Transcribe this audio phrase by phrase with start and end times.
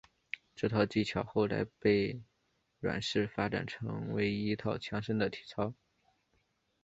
[0.55, 2.19] 这套技巧后来被
[2.79, 5.75] 阮氏发展成为一套强身的体操。